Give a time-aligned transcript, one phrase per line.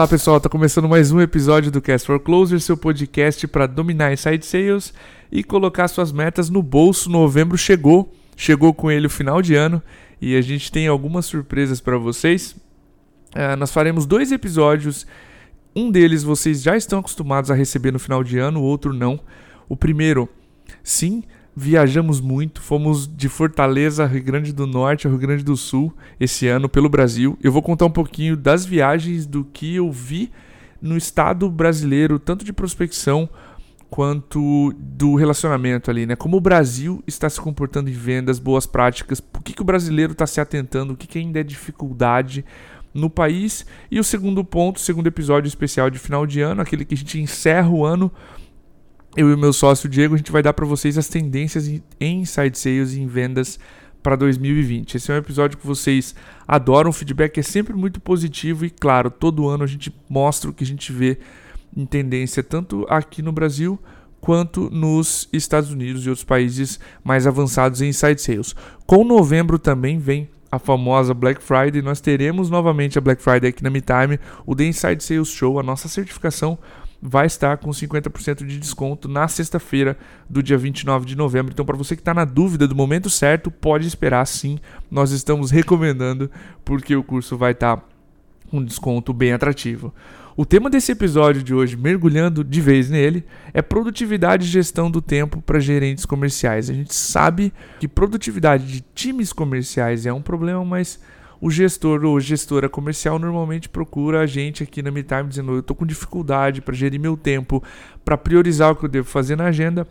[0.00, 4.10] Olá pessoal, está começando mais um episódio do Cast for Closer, seu podcast para dominar
[4.10, 4.94] inside sales
[5.30, 7.10] e colocar suas metas no bolso.
[7.10, 9.82] Novembro chegou, chegou com ele o final de ano
[10.18, 12.52] e a gente tem algumas surpresas para vocês.
[13.36, 15.06] Uh, nós faremos dois episódios,
[15.76, 19.20] um deles vocês já estão acostumados a receber no final de ano, o outro não.
[19.68, 20.30] O primeiro,
[20.82, 21.22] sim,
[21.54, 26.68] viajamos muito, fomos de Fortaleza, Rio Grande do Norte Rio Grande do Sul esse ano
[26.68, 27.36] pelo Brasil.
[27.42, 30.30] Eu vou contar um pouquinho das viagens, do que eu vi
[30.80, 33.28] no estado brasileiro, tanto de prospecção
[33.90, 36.14] quanto do relacionamento ali, né?
[36.14, 40.12] Como o Brasil está se comportando em vendas, boas práticas, o que, que o brasileiro
[40.12, 42.44] está se atentando, o que, que ainda é dificuldade
[42.94, 43.66] no país.
[43.90, 47.20] E o segundo ponto, segundo episódio especial de final de ano, aquele que a gente
[47.20, 48.10] encerra o ano
[49.16, 51.82] eu e o meu sócio Diego, a gente vai dar para vocês as tendências em
[52.00, 53.58] inside sales e em vendas
[54.02, 54.94] para 2020.
[54.94, 56.14] Esse é um episódio que vocês
[56.46, 60.52] adoram, o feedback é sempre muito positivo e claro, todo ano a gente mostra o
[60.52, 61.18] que a gente vê
[61.76, 63.78] em tendência tanto aqui no Brasil
[64.20, 68.54] quanto nos Estados Unidos e outros países mais avançados em inside sales.
[68.86, 73.62] Com novembro também vem a famosa Black Friday, nós teremos novamente a Black Friday aqui
[73.62, 76.58] na MeTime, o The Inside Sales Show, a nossa certificação
[77.02, 79.96] vai estar com 50% de desconto na sexta-feira
[80.28, 81.52] do dia 29 de novembro.
[81.52, 84.58] Então, para você que está na dúvida do momento certo, pode esperar sim.
[84.90, 86.30] Nós estamos recomendando
[86.64, 87.82] porque o curso vai estar tá
[88.50, 89.94] com um desconto bem atrativo.
[90.36, 95.02] O tema desse episódio de hoje, mergulhando de vez nele, é produtividade e gestão do
[95.02, 96.70] tempo para gerentes comerciais.
[96.70, 101.00] A gente sabe que produtividade de times comerciais é um problema, mas
[101.40, 105.74] o gestor ou gestora comercial normalmente procura a gente aqui na MeTime dizendo: eu estou
[105.74, 107.62] com dificuldade para gerir meu tempo,
[108.04, 109.86] para priorizar o que eu devo fazer na agenda.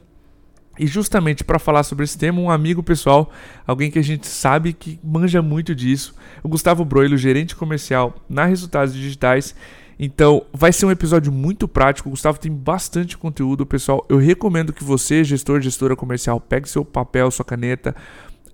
[0.77, 3.29] E justamente para falar sobre esse tema, um amigo pessoal,
[3.67, 8.45] alguém que a gente sabe que manja muito disso, o Gustavo Broilo, gerente comercial na
[8.45, 9.53] Resultados Digitais.
[10.01, 12.07] Então, vai ser um episódio muito prático.
[12.07, 14.05] O Gustavo tem bastante conteúdo, pessoal.
[14.07, 17.93] Eu recomendo que você, gestor, gestora comercial, pegue seu papel, sua caneta,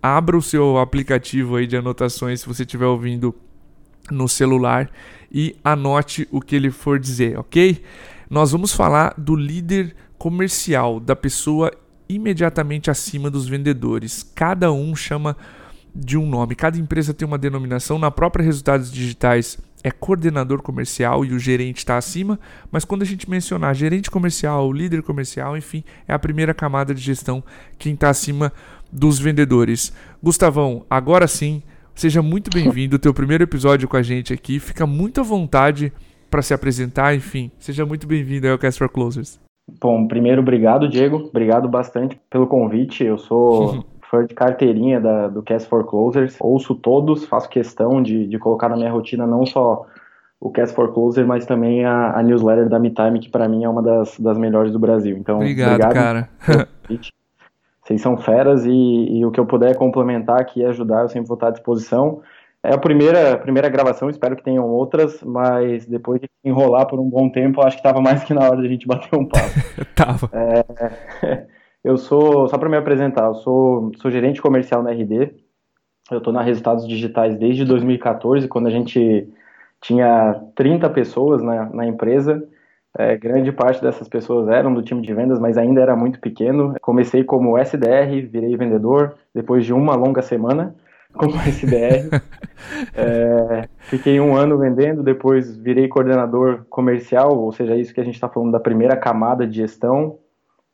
[0.05, 3.33] abra o seu aplicativo aí de anotações se você estiver ouvindo
[4.11, 4.89] no celular
[5.31, 7.81] e anote o que ele for dizer, ok?
[8.29, 11.71] Nós vamos falar do líder comercial, da pessoa
[12.07, 14.21] imediatamente acima dos vendedores.
[14.35, 15.35] Cada um chama
[15.95, 17.97] de um nome, cada empresa tem uma denominação.
[17.97, 22.39] Na própria Resultados Digitais é coordenador comercial e o gerente está acima,
[22.71, 27.01] mas quando a gente mencionar gerente comercial, líder comercial, enfim, é a primeira camada de
[27.01, 27.43] gestão
[27.77, 28.51] quem está acima
[28.91, 29.93] dos vendedores.
[30.21, 31.61] Gustavão, agora sim,
[31.93, 32.99] seja muito bem-vindo.
[32.99, 34.59] Teu primeiro episódio com a gente aqui.
[34.59, 35.91] Fica muito à vontade
[36.29, 37.15] para se apresentar.
[37.15, 39.39] Enfim, seja muito bem-vindo ao Cast for Closers.
[39.79, 41.17] Bom, primeiro, obrigado, Diego.
[41.17, 43.03] Obrigado bastante pelo convite.
[43.03, 46.35] Eu sou fã de carteirinha da, do Cast for Closers.
[46.39, 49.85] Ouço todos, faço questão de, de colocar na minha rotina não só
[50.39, 53.69] o Cast for Closer, mas também a, a newsletter da MeTime, que para mim é
[53.69, 55.17] uma das, das melhores do Brasil.
[55.17, 56.29] Então, obrigado, obrigado cara.
[57.85, 61.27] Vocês são feras e, e, o que eu puder complementar aqui e ajudar, eu sempre
[61.27, 62.23] vou estar à disposição.
[62.63, 67.07] É a primeira, primeira gravação, espero que tenham outras, mas depois de enrolar por um
[67.07, 69.53] bom tempo, acho que estava mais que na hora de a gente bater um papo.
[69.93, 70.31] tava.
[70.33, 71.45] É,
[71.83, 75.35] eu sou, só para me apresentar, eu sou, sou gerente comercial na RD.
[76.09, 79.29] Eu estou na Resultados Digitais desde 2014, quando a gente
[79.79, 82.43] tinha 30 pessoas na, na empresa.
[82.97, 86.75] É, grande parte dessas pessoas eram do time de vendas, mas ainda era muito pequeno.
[86.81, 90.73] Comecei como SDR, virei vendedor depois de uma longa semana
[91.13, 92.09] como SDR.
[92.95, 98.15] é, fiquei um ano vendendo, depois virei coordenador comercial, ou seja, isso que a gente
[98.15, 100.17] está falando da primeira camada de gestão.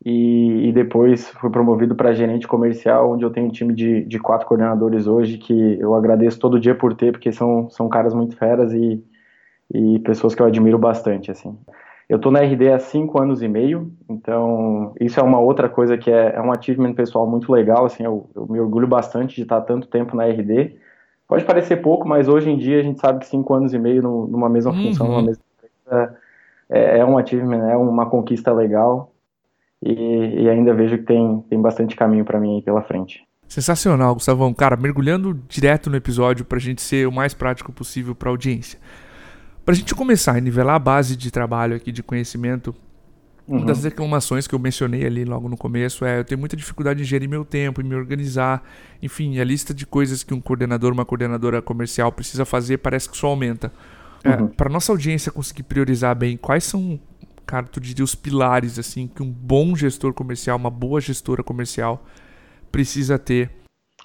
[0.03, 4.17] E, e depois fui promovido para gerente comercial, onde eu tenho um time de, de
[4.19, 8.35] quatro coordenadores hoje, que eu agradeço todo dia por ter, porque são, são caras muito
[8.35, 9.03] feras e,
[9.71, 11.55] e pessoas que eu admiro bastante, assim.
[12.11, 15.97] Eu estou na RD há cinco anos e meio, então isso é uma outra coisa
[15.97, 19.43] que é, é um achievement pessoal muito legal, assim, eu, eu, me orgulho bastante de
[19.43, 20.75] estar tanto tempo na RD.
[21.25, 24.03] Pode parecer pouco, mas hoje em dia a gente sabe que cinco anos e meio
[24.03, 24.89] no, numa mesma uhum.
[24.89, 26.17] função, numa mesma empresa,
[26.69, 29.13] é, é, um achievement, é uma conquista legal
[29.81, 33.25] e, e ainda vejo que tem, tem bastante caminho para mim aí pela frente.
[33.47, 34.53] Sensacional, Gustavão.
[34.53, 38.31] Cara, mergulhando direto no episódio para a gente ser o mais prático possível para a
[38.31, 38.77] audiência.
[39.63, 42.75] Para a gente começar a nivelar a base de trabalho aqui, de conhecimento,
[43.47, 43.57] uhum.
[43.57, 47.01] uma das reclamações que eu mencionei ali logo no começo é eu tenho muita dificuldade
[47.01, 48.63] em gerir meu tempo, em me organizar.
[49.01, 53.15] Enfim, a lista de coisas que um coordenador, uma coordenadora comercial precisa fazer parece que
[53.15, 53.71] só aumenta.
[54.23, 54.45] É, uhum.
[54.45, 56.99] É, Para nossa audiência conseguir priorizar bem, quais são,
[57.45, 62.03] cara, tu diria os pilares assim que um bom gestor comercial, uma boa gestora comercial
[62.71, 63.51] precisa ter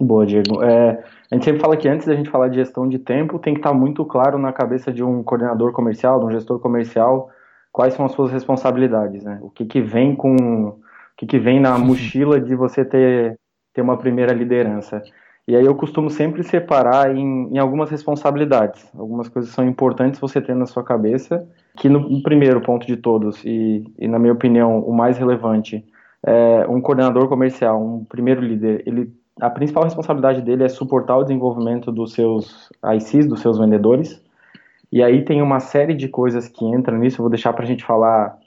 [0.01, 0.63] Boa, Diego.
[0.63, 3.55] É, a gente sempre fala que antes da gente falar de gestão de tempo, tem
[3.55, 7.31] que estar muito claro na cabeça de um coordenador comercial, de um gestor comercial,
[7.73, 9.39] quais são as suas responsabilidades, né?
[9.43, 10.81] O que, que vem com, o
[11.17, 13.39] que, que vem na mochila de você ter,
[13.75, 15.03] ter uma primeira liderança.
[15.49, 18.89] E aí eu costumo sempre separar em, em algumas responsabilidades.
[18.97, 21.47] Algumas coisas são importantes você ter na sua cabeça,
[21.77, 25.85] que no, no primeiro ponto de todos, e, e na minha opinião o mais relevante,
[26.25, 31.23] é um coordenador comercial, um primeiro líder, ele a principal responsabilidade dele é suportar o
[31.23, 34.23] desenvolvimento dos seus ICs, dos seus vendedores.
[34.91, 37.67] E aí tem uma série de coisas que entram nisso, eu vou deixar para a
[37.67, 38.39] gente falar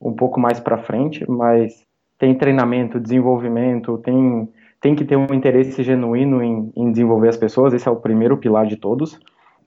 [0.00, 1.84] um pouco mais para frente, mas
[2.18, 4.48] tem treinamento, desenvolvimento, tem,
[4.80, 8.36] tem que ter um interesse genuíno em, em desenvolver as pessoas, esse é o primeiro
[8.36, 9.18] pilar de todos.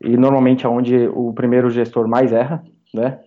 [0.01, 3.19] E normalmente é onde o primeiro gestor mais erra, né?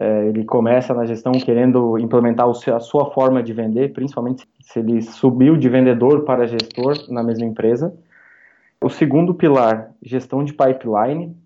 [0.00, 5.02] É, ele começa na gestão querendo implementar a sua forma de vender, principalmente se ele
[5.02, 7.92] subiu de vendedor para gestor na mesma empresa.
[8.80, 11.36] O segundo pilar, gestão de pipeline.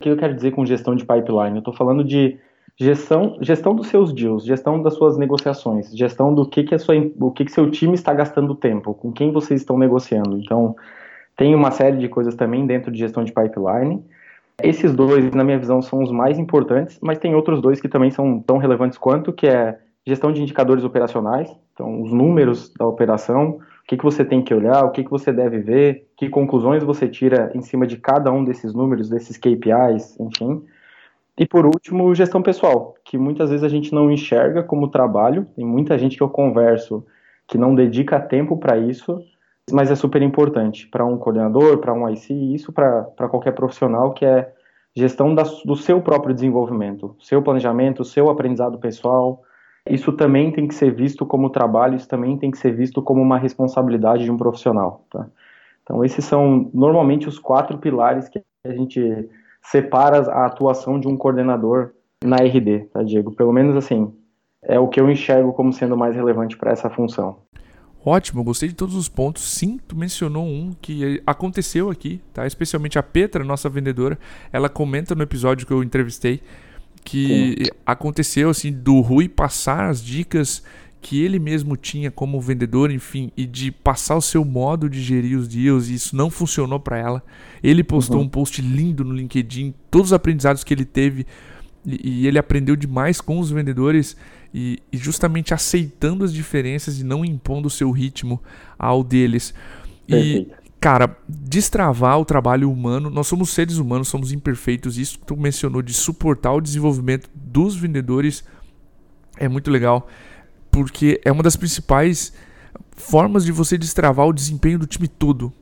[0.00, 1.54] O que eu quero dizer com gestão de pipeline?
[1.54, 2.36] Eu estou falando de
[2.76, 6.96] gestão, gestão dos seus deals, gestão das suas negociações, gestão do que, que, a sua,
[7.20, 10.36] o que, que seu time está gastando tempo, com quem vocês estão negociando.
[10.36, 10.74] Então,
[11.36, 14.04] tem uma série de coisas também dentro de gestão de pipeline.
[14.62, 18.10] Esses dois, na minha visão, são os mais importantes, mas tem outros dois que também
[18.10, 23.58] são tão relevantes quanto, que é gestão de indicadores operacionais, então os números da operação,
[23.84, 26.84] o que, que você tem que olhar, o que, que você deve ver, que conclusões
[26.84, 30.62] você tira em cima de cada um desses números, desses KPIs, enfim.
[31.38, 35.64] E por último, gestão pessoal, que muitas vezes a gente não enxerga como trabalho, tem
[35.64, 37.04] muita gente que eu converso
[37.46, 39.20] que não dedica tempo para isso,
[39.70, 44.24] mas é super importante para um coordenador, para um IC, isso para qualquer profissional, que
[44.24, 44.52] é
[44.94, 49.42] gestão da, do seu próprio desenvolvimento, seu planejamento, seu aprendizado pessoal.
[49.88, 53.20] Isso também tem que ser visto como trabalho, isso também tem que ser visto como
[53.20, 55.04] uma responsabilidade de um profissional.
[55.10, 55.26] Tá?
[55.82, 59.28] Então, esses são normalmente os quatro pilares que a gente
[59.62, 61.90] separa a atuação de um coordenador
[62.22, 63.32] na RD, tá, Diego?
[63.32, 64.14] Pelo menos assim,
[64.62, 67.38] é o que eu enxergo como sendo mais relevante para essa função.
[68.04, 69.42] Ótimo, gostei de todos os pontos.
[69.42, 72.46] Sim, tu mencionou um que aconteceu aqui, tá?
[72.46, 74.18] Especialmente a Petra, nossa vendedora,
[74.52, 76.42] ela comenta no episódio que eu entrevistei
[77.02, 77.70] que Sim.
[77.84, 80.62] aconteceu assim do Rui passar as dicas
[81.00, 85.38] que ele mesmo tinha como vendedor, enfim, e de passar o seu modo de gerir
[85.38, 87.22] os deals, e isso não funcionou para ela.
[87.62, 88.24] Ele postou uhum.
[88.24, 91.26] um post lindo no LinkedIn, todos os aprendizados que ele teve
[91.86, 94.16] e, e ele aprendeu demais com os vendedores
[94.52, 98.40] e, e, justamente aceitando as diferenças e não impondo o seu ritmo
[98.78, 99.52] ao deles.
[100.08, 100.48] E,
[100.80, 105.82] cara, destravar o trabalho humano, nós somos seres humanos, somos imperfeitos, isso que tu mencionou
[105.82, 108.44] de suportar o desenvolvimento dos vendedores
[109.36, 110.08] é muito legal,
[110.70, 112.32] porque é uma das principais
[112.96, 115.52] formas de você destravar o desempenho do time todo,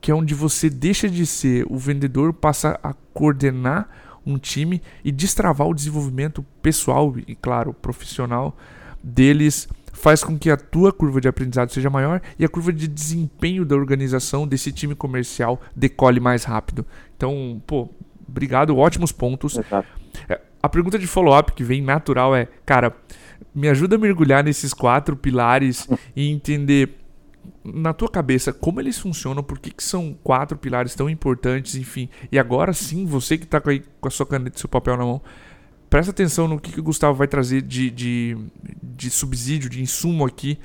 [0.00, 3.88] que é onde você deixa de ser o vendedor, passa a coordenar
[4.26, 8.56] um time e destravar o desenvolvimento pessoal e, claro, profissional
[9.02, 12.86] deles faz com que a tua curva de aprendizado seja maior e a curva de
[12.86, 16.84] desempenho da organização desse time comercial decole mais rápido.
[17.16, 17.88] Então, pô,
[18.28, 19.56] obrigado, ótimos pontos.
[19.56, 19.88] Exato.
[20.28, 22.94] É, a pergunta de follow-up que vem natural é, cara,
[23.54, 27.05] me ajuda a mergulhar nesses quatro pilares e entender
[27.64, 32.08] na tua cabeça como eles funcionam, por que, que são quatro pilares tão importantes, enfim.
[32.30, 35.04] E agora sim, você que está com, com a sua caneta e seu papel na
[35.04, 35.20] mão,
[35.88, 38.36] presta atenção no que, que o Gustavo vai trazer de, de,
[38.82, 40.58] de subsídio, de insumo aqui,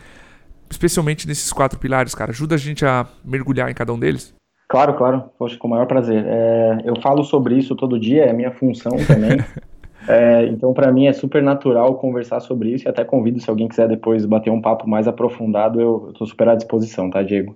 [0.70, 2.32] especialmente nesses quatro pilares, cara.
[2.32, 4.34] Ajuda a gente a mergulhar em cada um deles.
[4.68, 5.24] Claro, claro.
[5.38, 6.24] Poxa, com o maior prazer.
[6.26, 9.38] É, eu falo sobre isso todo dia, é minha função também.
[10.08, 13.68] É, então, para mim é super natural conversar sobre isso e até convido se alguém
[13.68, 17.56] quiser depois bater um papo mais aprofundado, eu estou super à disposição, tá, Diego?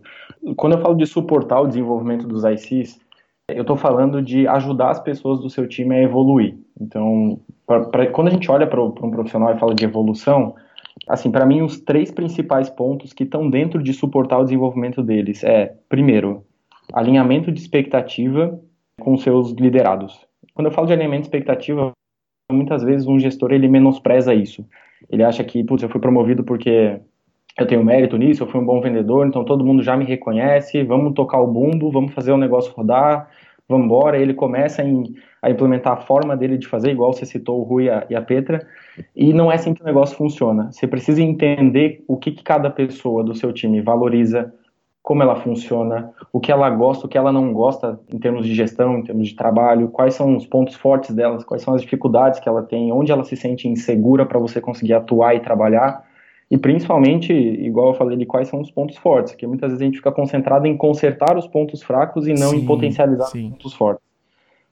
[0.56, 3.00] Quando eu falo de suportar o desenvolvimento dos ICs,
[3.50, 6.58] eu estou falando de ajudar as pessoas do seu time a evoluir.
[6.80, 10.56] Então, pra, pra quando a gente olha para um profissional e fala de evolução,
[11.08, 15.44] assim, para mim os três principais pontos que estão dentro de suportar o desenvolvimento deles
[15.44, 16.44] é, primeiro,
[16.94, 18.60] alinhamento de expectativa
[19.00, 20.26] com seus liderados.
[20.54, 21.92] Quando eu falo de alinhamento de expectativa,
[22.52, 24.66] muitas vezes um gestor ele menospreza isso.
[25.10, 27.00] Ele acha que, putz, eu fui promovido porque
[27.58, 30.84] eu tenho mérito nisso, eu fui um bom vendedor, então todo mundo já me reconhece,
[30.84, 33.30] vamos tocar o bumbo, vamos fazer o negócio rodar,
[33.68, 34.18] vamos embora.
[34.18, 34.84] Ele começa
[35.42, 38.66] a implementar a forma dele de fazer, igual você citou o Rui e a Petra,
[39.16, 40.72] e não é assim que o negócio funciona.
[40.72, 44.54] Você precisa entender o que, que cada pessoa do seu time valoriza,
[45.06, 48.56] como ela funciona, o que ela gosta, o que ela não gosta em termos de
[48.56, 52.40] gestão, em termos de trabalho, quais são os pontos fortes delas, quais são as dificuldades
[52.40, 56.04] que ela tem, onde ela se sente insegura para você conseguir atuar e trabalhar.
[56.50, 59.86] e principalmente, igual eu falei, de quais são os pontos fortes, que muitas vezes a
[59.86, 63.46] gente fica concentrado em consertar os pontos fracos e não sim, em potencializar sim.
[63.46, 64.04] os pontos fortes.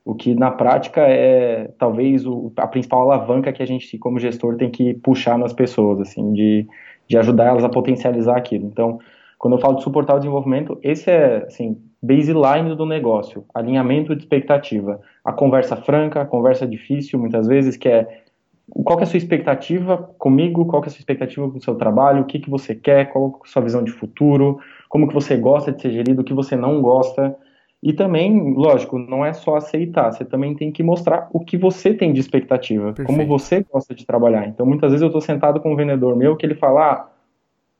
[0.03, 4.55] O que na prática é talvez o, a principal alavanca que a gente, como gestor,
[4.55, 6.67] tem que puxar nas pessoas, assim, de,
[7.07, 8.65] de ajudar elas a potencializar aquilo.
[8.65, 8.99] Então,
[9.43, 14.21] quando eu falo de suportar o desenvolvimento, esse é, assim, baseline do negócio, alinhamento de
[14.21, 15.01] expectativa.
[15.21, 18.21] A conversa franca, a conversa difícil, muitas vezes, que é
[18.69, 21.61] qual que é a sua expectativa comigo, qual que é a sua expectativa com o
[21.61, 25.09] seu trabalho, o que, que você quer, qual é a sua visão de futuro, como
[25.09, 27.35] que você gosta de ser gerido, o que você não gosta.
[27.83, 31.93] E também, lógico, não é só aceitar, você também tem que mostrar o que você
[31.93, 33.07] tem de expectativa, Perfeito.
[33.07, 34.47] como você gosta de trabalhar.
[34.47, 37.12] Então, muitas vezes eu estou sentado com um vendedor meu que ele fala, ah,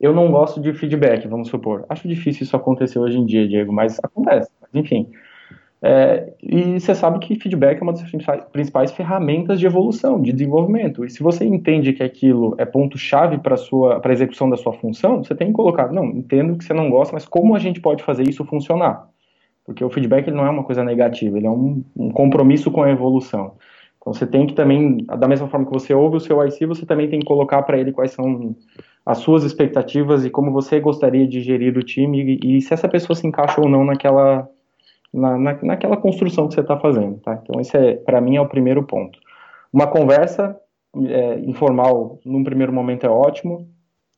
[0.04, 1.86] eu não gosto de feedback, vamos supor.
[1.88, 4.52] Acho difícil isso acontecer hoje em dia, Diego, mas acontece.
[4.74, 5.10] Enfim,
[5.82, 8.04] é, e você sabe que feedback é uma das
[8.52, 11.06] principais ferramentas de evolução, de desenvolvimento.
[11.06, 15.34] E se você entende que aquilo é ponto-chave para a execução da sua função, você
[15.34, 18.28] tem que colocar, não, entendo que você não gosta, mas como a gente pode fazer
[18.28, 19.08] isso funcionar?
[19.66, 22.92] Porque o feedback não é uma coisa negativa, ele é um, um compromisso com a
[22.92, 23.54] evolução.
[24.02, 26.86] Então você tem que também, da mesma forma que você ouve o seu IC, você
[26.86, 28.54] também tem que colocar para ele quais são
[29.06, 32.88] as suas expectativas e como você gostaria de gerir o time e, e se essa
[32.88, 34.50] pessoa se encaixa ou não naquela
[35.14, 37.40] na, na, naquela construção que você está fazendo, tá?
[37.44, 39.20] Então esse é, para mim, é o primeiro ponto.
[39.72, 40.58] Uma conversa
[41.08, 43.68] é, informal, num primeiro momento, é ótimo,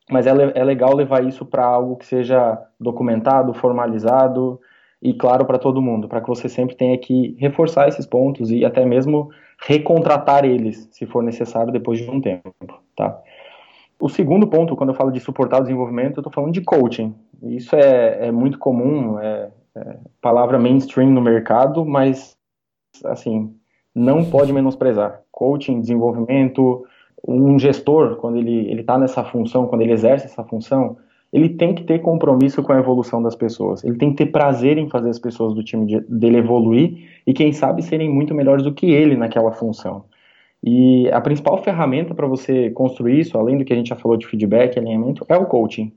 [0.10, 4.60] mas é, é legal levar isso para algo que seja documentado, formalizado
[5.02, 8.64] e claro para todo mundo, para que você sempre tenha que reforçar esses pontos e
[8.64, 9.30] até mesmo
[9.68, 12.54] recontratar eles, se for necessário, depois de um tempo,
[12.96, 13.18] tá?
[14.00, 17.14] O segundo ponto, quando eu falo de suportar o desenvolvimento, eu estou falando de coaching.
[17.42, 22.38] Isso é, é muito comum, é, é, palavra mainstream no mercado, mas
[23.06, 23.54] assim
[23.94, 25.22] não pode menosprezar.
[25.32, 26.86] Coaching, desenvolvimento,
[27.26, 30.98] um gestor quando ele está nessa função, quando ele exerce essa função,
[31.32, 33.84] ele tem que ter compromisso com a evolução das pessoas.
[33.84, 37.34] Ele tem que ter prazer em fazer as pessoas do time de, dele evoluir e
[37.34, 40.06] quem sabe serem muito melhores do que ele naquela função.
[40.66, 44.18] E a principal ferramenta para você construir isso, além do que a gente já falou
[44.18, 45.94] de feedback, alinhamento, é o coaching.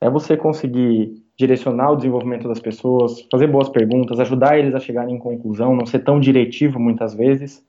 [0.00, 5.14] É você conseguir direcionar o desenvolvimento das pessoas, fazer boas perguntas, ajudar eles a chegarem
[5.14, 7.64] em conclusão, não ser tão diretivo muitas vezes,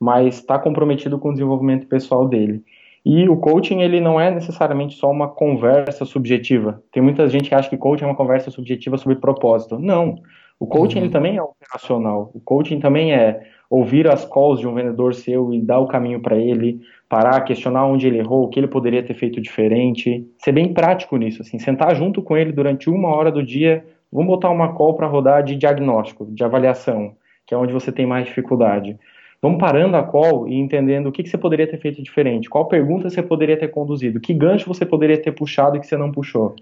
[0.00, 2.64] mas estar tá comprometido com o desenvolvimento pessoal dele.
[3.04, 6.82] E o coaching, ele não é necessariamente só uma conversa subjetiva.
[6.90, 9.78] Tem muita gente que acha que coaching é uma conversa subjetiva sobre propósito.
[9.78, 10.16] Não.
[10.60, 11.04] O coaching, uhum.
[11.04, 12.30] ele também é operacional.
[12.34, 13.40] O coaching também é
[13.70, 17.86] ouvir as calls de um vendedor seu e dar o caminho para ele, parar, questionar
[17.86, 21.58] onde ele errou, o que ele poderia ter feito diferente, ser bem prático nisso, assim,
[21.58, 25.42] sentar junto com ele durante uma hora do dia, vamos botar uma call para rodar
[25.42, 27.14] de diagnóstico, de avaliação,
[27.46, 28.98] que é onde você tem mais dificuldade.
[29.40, 32.66] Vamos parando a call e entendendo o que, que você poderia ter feito diferente, qual
[32.66, 36.12] pergunta você poderia ter conduzido, que gancho você poderia ter puxado e que você não
[36.12, 36.54] puxou.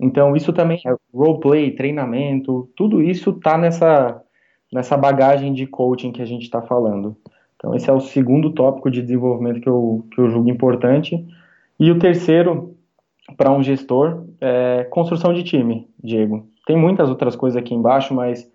[0.00, 4.22] Então, isso também é roleplay, treinamento, tudo isso está nessa
[4.72, 7.16] nessa bagagem de coaching que a gente está falando.
[7.56, 11.24] Então, esse é o segundo tópico de desenvolvimento que eu, que eu julgo importante.
[11.78, 12.74] E o terceiro,
[13.36, 16.46] para um gestor, é construção de time, Diego.
[16.66, 18.50] Tem muitas outras coisas aqui embaixo, mas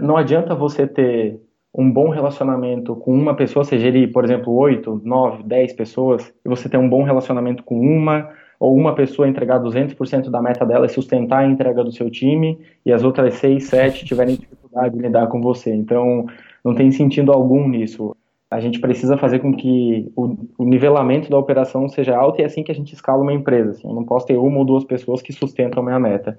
[0.00, 1.40] não adianta você ter
[1.76, 6.48] um bom relacionamento com uma pessoa, você gerir, por exemplo, 8, 9, 10 pessoas, e
[6.48, 8.30] você ter um bom relacionamento com uma,
[8.64, 12.58] ou uma pessoa entregar 200% da meta dela e sustentar a entrega do seu time,
[12.86, 15.70] e as outras 6, 7 tiverem dificuldade de lidar com você.
[15.70, 16.24] Então,
[16.64, 18.16] não tem sentido algum nisso.
[18.50, 22.46] A gente precisa fazer com que o, o, nivelamento da operação seja alto e é
[22.46, 23.72] assim que a gente escala uma empresa.
[23.72, 23.86] Assim.
[23.86, 26.38] Eu não posso ter uma ou duas pessoas que sustentam a minha meta.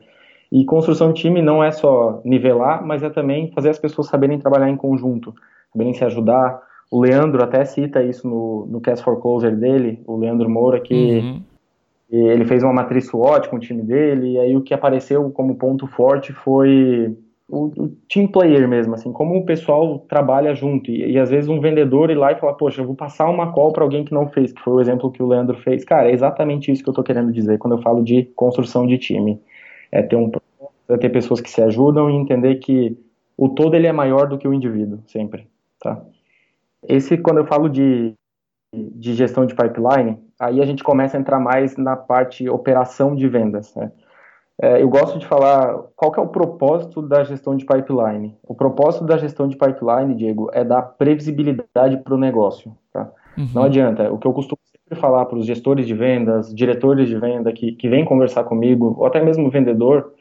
[0.52, 4.40] E construção de time não é só nivelar, mas é também fazer as pessoas saberem
[4.40, 5.32] trabalhar em conjunto,
[5.72, 6.60] saberem se ajudar.
[6.90, 11.20] O Leandro até cita isso no, no Cast for Closer dele, o Leandro Moura, que
[11.20, 11.42] uhum.
[12.10, 15.56] Ele fez uma matriz SWOT com o time dele, e aí o que apareceu como
[15.56, 17.16] ponto forte foi
[17.50, 20.90] o, o, team player mesmo, assim, como o pessoal trabalha junto.
[20.90, 23.52] E, e, às vezes um vendedor ir lá e falar, poxa, eu vou passar uma
[23.52, 25.84] call para alguém que não fez, que foi o exemplo que o Leandro fez.
[25.84, 28.98] Cara, é exatamente isso que eu estou querendo dizer quando eu falo de construção de
[28.98, 29.40] time.
[29.92, 30.32] É ter um
[30.88, 32.96] é ter pessoas que se ajudam e entender que
[33.38, 35.48] o todo ele é maior do que o indivíduo, sempre,
[35.80, 36.04] tá?
[36.88, 38.14] Esse, quando eu falo de,
[38.74, 43.28] de gestão de pipeline, aí a gente começa a entrar mais na parte operação de
[43.28, 43.92] vendas, né?
[44.62, 48.38] É, eu gosto de falar qual é o propósito da gestão de pipeline.
[48.42, 52.74] O propósito da gestão de pipeline, Diego, é dar previsibilidade para o negócio.
[52.94, 53.12] Tá?
[53.38, 53.50] Uhum.
[53.54, 54.10] Não adianta.
[54.14, 57.74] O que eu costumo sempre falar para os gestores de vendas, diretores de venda que,
[57.74, 60.14] que vêm conversar comigo, ou até mesmo vendedor,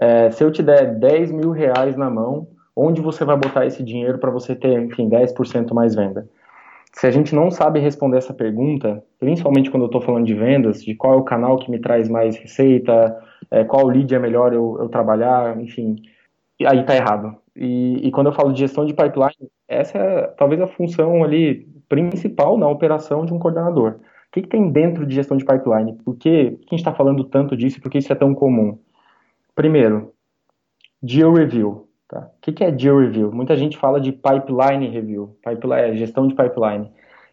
[0.00, 3.82] é, se eu te der 10 mil reais na mão, onde você vai botar esse
[3.82, 6.28] dinheiro para você ter, enfim, 10% mais venda?
[6.98, 10.82] Se a gente não sabe responder essa pergunta, principalmente quando eu estou falando de vendas,
[10.82, 14.54] de qual é o canal que me traz mais receita, é, qual lead é melhor
[14.54, 15.96] eu, eu trabalhar, enfim,
[16.64, 17.36] aí está errado.
[17.54, 21.68] E, e, quando eu falo de gestão de pipeline, essa é talvez a função ali
[21.86, 23.96] principal na operação de um coordenador.
[24.28, 25.98] O que, que tem dentro de gestão de pipeline?
[26.02, 28.78] Por que, a gente está falando tanto disso e por que isso é tão comum?
[29.54, 30.12] Primeiro,
[31.02, 31.85] deal review.
[32.08, 32.20] Tá?
[32.20, 33.32] O que, é deal review?
[33.32, 36.88] Muita gente fala de pipeline review, pipeline, é, gestão de pipeline.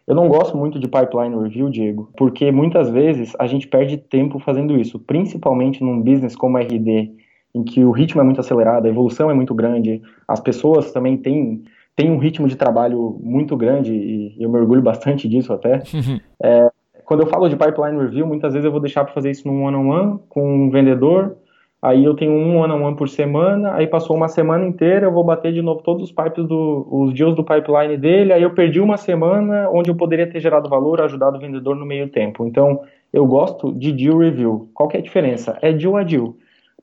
[0.06, 4.38] Eu não gosto muito de pipeline review, Diego, porque muitas vezes a gente perde tempo
[4.38, 7.12] fazendo isso, principalmente num business como RD,
[7.54, 11.16] em que o ritmo é muito acelerado, a evolução é muito grande, as pessoas também
[11.16, 11.62] têm,
[11.94, 15.82] têm um ritmo de trabalho muito grande, e eu me orgulho bastante disso até.
[15.94, 16.20] Uhum.
[16.42, 16.68] É,
[17.04, 19.64] quando eu falo de pipeline review, muitas vezes eu vou deixar para fazer isso num
[19.64, 21.36] one-on-one -on -one com um vendedor,
[21.84, 25.12] aí eu tenho um one-on-one -on -one por semana, aí passou uma semana inteira, eu
[25.12, 28.50] vou bater de novo todos os pipes do, os deals do pipeline dele, aí eu
[28.54, 32.46] perdi uma semana onde eu poderia ter gerado valor, ajudado o vendedor no meio tempo.
[32.46, 32.80] Então,
[33.12, 34.68] eu gosto de deal review.
[34.74, 35.58] Qual que é a diferença?
[35.62, 36.34] É deal a deal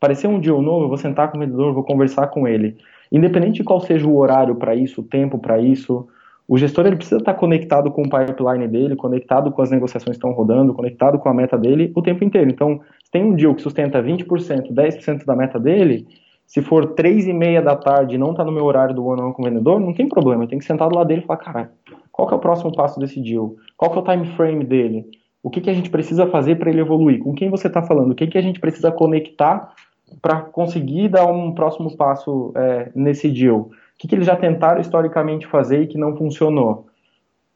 [0.01, 2.75] aparecer um deal novo, eu vou sentar com o vendedor, vou conversar com ele.
[3.11, 6.07] Independente de qual seja o horário para isso, o tempo para isso,
[6.51, 10.17] o gestor ele precisa estar conectado com o pipeline dele, conectado com as negociações que
[10.17, 12.51] estão rodando, conectado com a meta dele o tempo inteiro.
[12.51, 16.05] Então, se tem um deal que sustenta 20%, 10% da meta dele,
[16.45, 19.33] se for 3 e meia da tarde e não está no meu horário do one-on-one
[19.33, 20.43] com o vendedor, não tem problema.
[20.43, 21.71] Eu tenho que sentar do lado dele e falar, cara,
[22.11, 23.55] qual que é o próximo passo desse deal?
[23.77, 25.05] Qual que é o time frame dele?
[25.41, 27.19] O que, que a gente precisa fazer para ele evoluir?
[27.19, 28.11] Com quem você está falando?
[28.11, 29.73] O que, que a gente precisa conectar
[30.21, 33.69] para conseguir dar um próximo passo é, nesse deal?
[34.01, 36.87] O que, que eles já tentaram historicamente fazer e que não funcionou?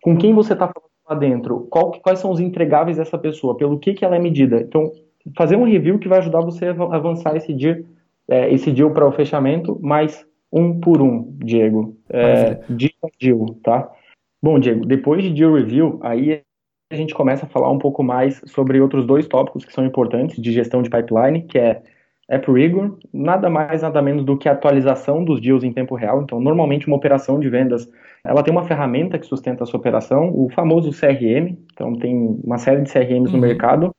[0.04, 1.62] Com quem você está falando lá dentro?
[1.72, 3.58] Qual, quais são os entregáveis dessa pessoa?
[3.58, 4.62] Pelo que, que ela é medida?
[4.62, 4.92] Então,
[5.36, 7.78] fazer um review que vai ajudar você a avançar esse deal,
[8.28, 11.98] é, esse deal para o fechamento, mais um por um, Diego.
[12.10, 13.92] É, deal deal, tá?
[14.40, 16.44] Bom, Diego, depois de deal review, aí
[16.92, 20.40] a gente começa a falar um pouco mais sobre outros dois tópicos que são importantes
[20.40, 21.82] de gestão de pipeline, que é
[22.28, 26.22] App Rigor, nada mais, nada menos do que a atualização dos deals em tempo real.
[26.24, 27.88] Então, normalmente uma operação de vendas,
[28.24, 31.56] ela tem uma ferramenta que sustenta essa operação, o famoso CRM.
[31.72, 33.40] Então, tem uma série de CRMs uhum.
[33.40, 33.92] no mercado.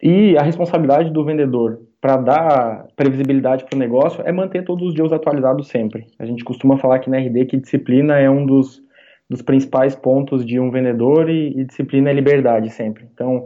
[0.00, 4.94] E a responsabilidade do vendedor para dar previsibilidade para o negócio é manter todos os
[4.94, 6.06] deals atualizados sempre.
[6.18, 8.80] A gente costuma falar aqui na RD que disciplina é um dos,
[9.28, 13.08] dos principais pontos de um vendedor e, e disciplina é liberdade sempre.
[13.12, 13.44] Então,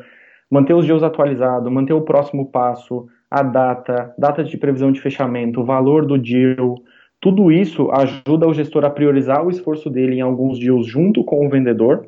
[0.50, 5.60] manter os deals atualizados, manter o próximo passo, a data, data de previsão de fechamento,
[5.60, 6.76] o valor do deal,
[7.20, 11.46] tudo isso ajuda o gestor a priorizar o esforço dele em alguns deals junto com
[11.46, 12.06] o vendedor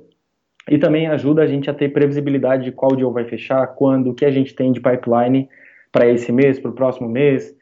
[0.71, 4.15] e também ajuda a gente a ter previsibilidade de qual deal vai fechar, quando, o
[4.15, 5.49] que a gente tem de pipeline
[5.91, 7.55] para esse mês, para o próximo mês.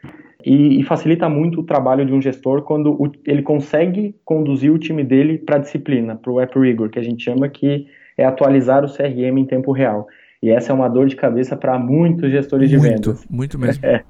[0.44, 4.78] E, e, facilita muito o trabalho de um gestor quando o, ele consegue conduzir o
[4.78, 8.24] time dele para a disciplina, para o App Rigor, que a gente chama que é
[8.24, 10.06] atualizar o CRM em tempo real.
[10.42, 13.26] E essa é uma dor de cabeça para muitos gestores muito, de vendas.
[13.28, 13.84] Muito mesmo.
[13.84, 14.04] É,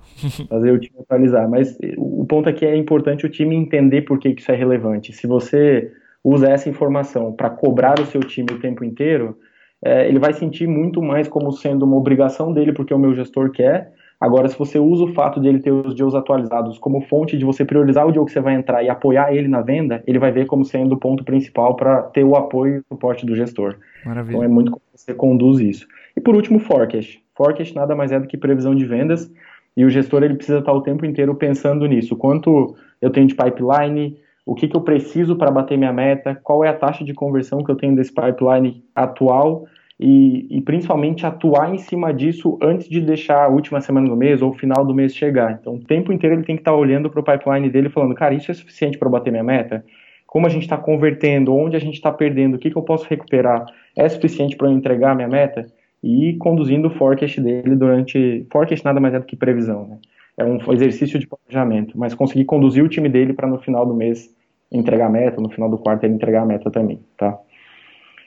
[0.49, 1.49] fazer o time atualizar.
[1.51, 5.13] Mas o ponto aqui é importante o time entender por que isso é relevante.
[5.13, 5.91] Se você
[6.23, 9.37] usa essa informação para cobrar o seu time o tempo inteiro,
[9.83, 13.51] é, ele vai sentir muito mais como sendo uma obrigação dele, porque o meu gestor
[13.51, 13.93] quer.
[14.21, 17.45] Agora, se você usa o fato de ele ter os deals atualizados como fonte de
[17.45, 20.31] você priorizar o deal que você vai entrar e apoiar ele na venda, ele vai
[20.31, 23.77] ver como sendo o ponto principal para ter o apoio e o suporte do gestor.
[24.05, 24.37] Maravilha.
[24.37, 25.89] Então é muito como você conduz isso.
[26.21, 27.19] E por último, forecast.
[27.35, 29.33] Forecast nada mais é do que previsão de vendas
[29.75, 32.15] e o gestor ele precisa estar o tempo inteiro pensando nisso.
[32.15, 36.63] Quanto eu tenho de pipeline, o que, que eu preciso para bater minha meta, qual
[36.63, 39.65] é a taxa de conversão que eu tenho desse pipeline atual
[39.99, 44.43] e, e, principalmente atuar em cima disso antes de deixar a última semana do mês
[44.43, 45.53] ou o final do mês chegar.
[45.59, 48.35] Então, o tempo inteiro ele tem que estar olhando para o pipeline dele falando, cara,
[48.35, 49.83] isso é suficiente para bater minha meta?
[50.27, 53.07] Como a gente está convertendo, onde a gente está perdendo, o que, que eu posso
[53.09, 53.65] recuperar?
[53.97, 55.67] É suficiente para eu entregar a minha meta?
[56.03, 58.47] E conduzindo o forecast dele durante.
[58.51, 59.99] Forecast nada mais é do que previsão, né?
[60.37, 63.95] É um exercício de planejamento, mas conseguir conduzir o time dele para no final do
[63.95, 64.35] mês
[64.73, 67.39] entregar a meta, no final do quarto ele entregar a meta também, tá?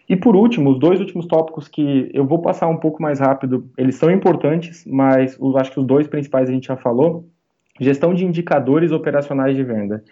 [0.08, 3.70] E por último, os dois últimos tópicos que eu vou passar um pouco mais rápido,
[3.78, 7.26] eles são importantes, mas eu acho que os dois principais a gente já falou.
[7.80, 10.04] Gestão de indicadores operacionais de venda.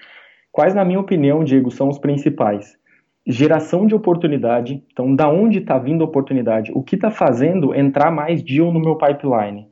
[0.52, 2.76] Quais, na minha opinião, Diego, são os principais?
[3.26, 4.84] Geração de oportunidade.
[4.92, 6.72] Então, da onde está vindo a oportunidade?
[6.74, 9.68] O que está fazendo entrar mais deal no meu pipeline?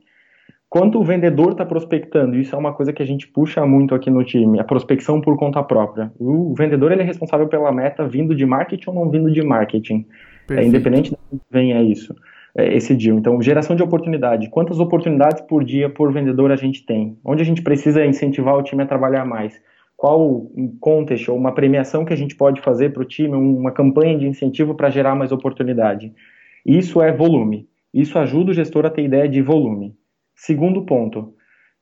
[0.68, 2.36] Quanto o vendedor está prospectando?
[2.36, 5.36] Isso é uma coisa que a gente puxa muito aqui no time, a prospecção por
[5.36, 6.12] conta própria.
[6.16, 10.06] O vendedor ele é responsável pela meta vindo de marketing ou não vindo de marketing.
[10.48, 12.14] É, independente de onde vem é isso,
[12.56, 13.18] é esse deal.
[13.18, 14.48] Então, geração de oportunidade.
[14.48, 17.18] Quantas oportunidades por dia por vendedor a gente tem?
[17.24, 19.60] Onde a gente precisa incentivar o time a trabalhar mais?
[20.00, 23.70] Qual um contest ou uma premiação que a gente pode fazer para o time, uma
[23.70, 26.14] campanha de incentivo para gerar mais oportunidade.
[26.64, 27.68] Isso é volume.
[27.92, 29.94] Isso ajuda o gestor a ter ideia de volume.
[30.34, 31.34] Segundo ponto,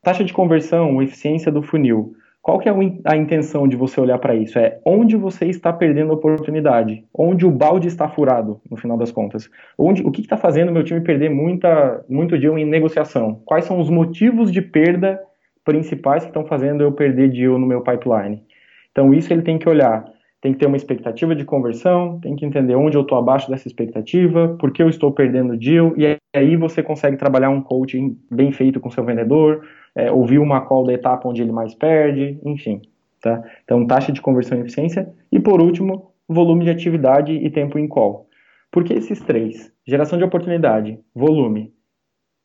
[0.02, 2.12] taxa de conversão, eficiência do funil.
[2.42, 2.72] Qual que é
[3.04, 4.58] a intenção de você olhar para isso?
[4.58, 9.48] É onde você está perdendo oportunidade, onde o balde está furado, no final das contas.
[9.78, 13.40] Onde, o que está fazendo meu time perder muita, muito deal em negociação?
[13.44, 15.20] Quais são os motivos de perda
[15.68, 18.42] principais que estão fazendo eu perder deal no meu pipeline.
[18.90, 20.02] Então, isso ele tem que olhar.
[20.40, 23.68] Tem que ter uma expectativa de conversão, tem que entender onde eu estou abaixo dessa
[23.68, 28.50] expectativa, por que eu estou perdendo deal, e aí você consegue trabalhar um coaching bem
[28.50, 29.62] feito com seu vendedor,
[29.94, 32.80] é, ouvir uma call da etapa onde ele mais perde, enfim.
[33.20, 33.42] Tá?
[33.64, 35.12] Então, taxa de conversão e eficiência.
[35.30, 38.26] E, por último, volume de atividade e tempo em call.
[38.72, 39.70] Por que esses três?
[39.86, 41.74] Geração de oportunidade, volume,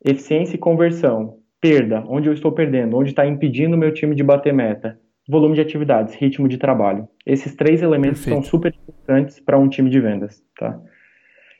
[0.03, 4.21] eficiência e conversão Perda, onde eu estou perdendo, onde está impedindo o meu time de
[4.21, 4.99] bater meta.
[5.29, 7.07] Volume de atividades, ritmo de trabalho.
[7.25, 8.43] Esses três elementos Perfeito.
[8.43, 10.43] são super importantes para um time de vendas.
[10.59, 10.77] Tá?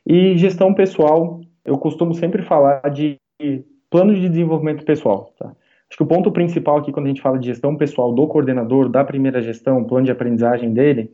[0.06, 3.18] E gestão pessoal, eu costumo sempre falar de
[3.88, 5.32] plano de desenvolvimento pessoal.
[5.38, 5.46] Tá?
[5.46, 8.90] Acho que o ponto principal aqui, quando a gente fala de gestão pessoal do coordenador,
[8.90, 11.10] da primeira gestão, plano de aprendizagem dele,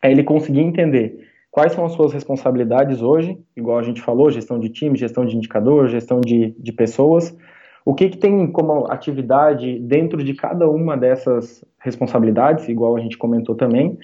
[0.00, 4.60] é ele conseguir entender quais são as suas responsabilidades hoje, igual a gente falou, gestão
[4.60, 7.36] de time, gestão de indicador, gestão de, de pessoas,
[7.88, 13.16] o que, que tem como atividade dentro de cada uma dessas responsabilidades, igual a gente
[13.16, 13.98] comentou também,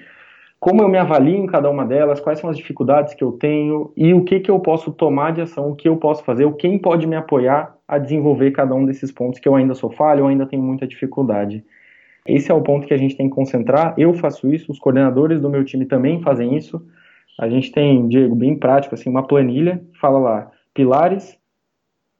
[0.58, 3.92] como eu me avalio em cada uma delas, quais são as dificuldades que eu tenho
[3.94, 6.78] e o que, que eu posso tomar de ação, o que eu posso fazer, quem
[6.78, 10.28] pode me apoiar a desenvolver cada um desses pontos que eu ainda sou falho, eu
[10.28, 11.62] ainda tenho muita dificuldade.
[12.26, 13.94] Esse é o ponto que a gente tem que concentrar.
[13.98, 16.82] Eu faço isso, os coordenadores do meu time também fazem isso.
[17.38, 21.38] A gente tem, Diego, bem prático, assim, uma planilha, fala lá, pilares,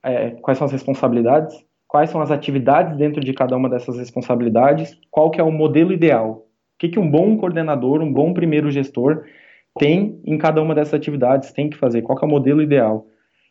[0.04, 1.56] é, quais são as responsabilidades,
[1.88, 5.92] quais são as atividades dentro de cada uma dessas responsabilidades, qual que é o modelo
[5.92, 9.24] ideal, o que, que um bom coordenador, um bom primeiro gestor
[9.78, 13.06] tem em cada uma dessas atividades, tem que fazer, qual que é o modelo ideal.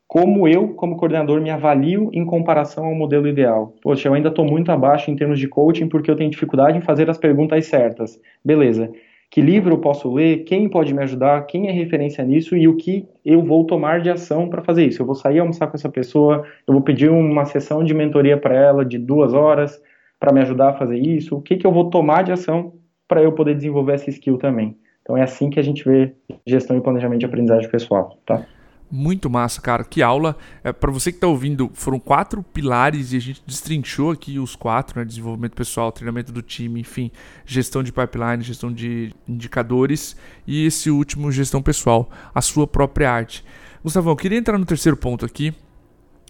[0.07, 3.73] Como eu, como coordenador, me avalio em comparação ao modelo ideal.
[3.81, 6.81] Poxa, eu ainda estou muito abaixo em termos de coaching porque eu tenho dificuldade em
[6.81, 8.19] fazer as perguntas certas.
[8.45, 8.91] Beleza
[9.33, 12.77] que livro eu posso ler, quem pode me ajudar, quem é referência nisso e o
[12.77, 15.01] que eu vou tomar de ação para fazer isso.
[15.01, 18.55] Eu vou sair almoçar com essa pessoa, eu vou pedir uma sessão de mentoria para
[18.55, 19.81] ela de duas horas
[20.19, 21.35] para me ajudar a fazer isso.
[21.35, 22.73] O que, que eu vou tomar de ação
[23.07, 24.77] para eu poder desenvolver essa skill também.
[25.01, 26.13] Então é assim que a gente vê
[26.45, 28.45] gestão e planejamento de aprendizagem pessoal, tá?
[28.95, 29.83] Muito massa, cara.
[29.83, 30.37] Que aula.
[30.63, 34.55] É, para você que está ouvindo, foram quatro pilares e a gente destrinchou aqui os
[34.55, 35.03] quatro, né?
[35.03, 37.09] Desenvolvimento pessoal, treinamento do time, enfim,
[37.43, 43.43] gestão de pipeline, gestão de indicadores e esse último, gestão pessoal, a sua própria arte.
[43.83, 45.55] Gustavão, queria entrar no terceiro ponto aqui.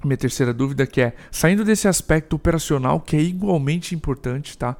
[0.01, 4.77] Minha terceira dúvida que é, saindo desse aspecto operacional que é igualmente importante, tá?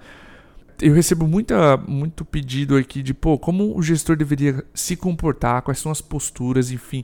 [0.81, 5.79] eu recebo muita, muito pedido aqui de, pô, como o gestor deveria se comportar, quais
[5.79, 7.03] são as posturas, enfim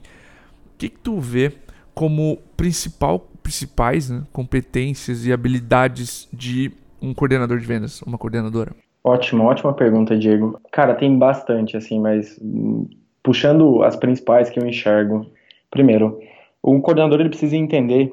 [0.80, 1.52] que, que tu vê
[1.94, 8.74] como principal, principais né, competências e habilidades de um coordenador de vendas, uma coordenadora?
[9.04, 10.58] Ótima, ótima pergunta, Diego.
[10.72, 12.88] Cara, tem bastante, assim, mas hum,
[13.22, 15.26] puxando as principais que eu enxergo.
[15.70, 16.18] Primeiro,
[16.62, 18.12] o coordenador ele precisa entender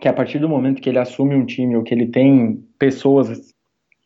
[0.00, 3.53] que a partir do momento que ele assume um time ou que ele tem pessoas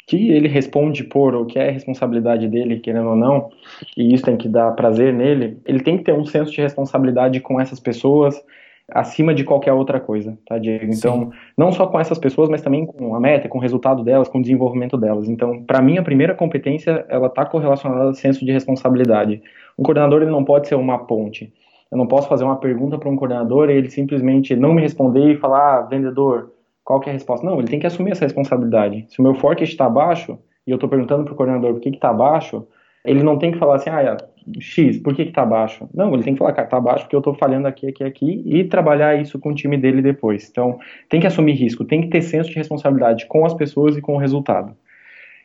[0.08, 3.50] que ele responde por, ou que é responsabilidade dele, querendo ou não,
[3.94, 7.40] e isso tem que dar prazer nele, ele tem que ter um senso de responsabilidade
[7.40, 8.42] com essas pessoas
[8.90, 10.90] acima de qualquer outra coisa, tá, Diego?
[10.90, 11.30] Então, Sim.
[11.58, 14.38] não só com essas pessoas, mas também com a meta, com o resultado delas, com
[14.38, 15.28] o desenvolvimento delas.
[15.28, 19.42] Então, para mim, a primeira competência, ela está correlacionada ao senso de responsabilidade.
[19.78, 21.52] Um coordenador, ele não pode ser uma ponte.
[21.92, 25.32] Eu não posso fazer uma pergunta para um coordenador e ele simplesmente não me responder
[25.32, 26.50] e falar, ah, vendedor,
[26.88, 27.44] qual que é a resposta?
[27.44, 29.04] Não, ele tem que assumir essa responsabilidade.
[29.10, 31.90] Se o meu forecast está baixo, e eu estou perguntando para o coordenador por que
[31.90, 32.66] está baixo,
[33.04, 34.16] ele não tem que falar assim, ah,
[34.58, 35.86] X, por que está baixo?
[35.92, 38.42] Não, ele tem que falar, cara, está baixo porque eu estou falhando aqui, aqui, aqui,
[38.46, 40.48] e trabalhar isso com o time dele depois.
[40.50, 40.78] Então,
[41.10, 44.14] tem que assumir risco, tem que ter senso de responsabilidade com as pessoas e com
[44.14, 44.74] o resultado.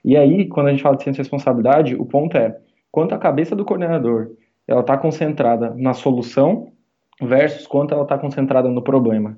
[0.06, 2.58] E aí, quando a gente fala de senso de responsabilidade, o ponto é,
[2.90, 4.30] quanto a cabeça do coordenador,
[4.66, 6.72] ela está concentrada na solução
[7.22, 9.38] versus quanto ela está concentrada no problema.